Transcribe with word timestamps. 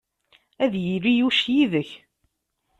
Ad 0.63 0.73
yili 0.85 1.13
Yuc 1.19 1.39
yid-k! 1.53 1.89